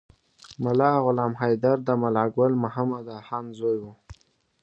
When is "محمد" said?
2.63-3.05